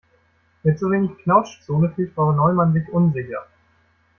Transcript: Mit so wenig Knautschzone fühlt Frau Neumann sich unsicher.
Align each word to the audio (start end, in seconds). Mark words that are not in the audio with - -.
Mit 0.63 0.79
so 0.79 0.89
wenig 0.89 1.15
Knautschzone 1.19 1.91
fühlt 1.93 2.15
Frau 2.15 2.31
Neumann 2.31 2.73
sich 2.73 2.89
unsicher. 2.91 3.45